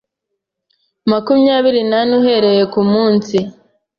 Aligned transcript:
makumyabiri 1.11 1.81
n 1.89 1.93
ane 1.99 2.11
uhereye 2.19 2.63
ku 2.73 2.81
munsi 2.91 3.35